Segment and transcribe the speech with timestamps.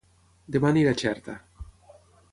[0.55, 1.37] Dema aniré a Xerta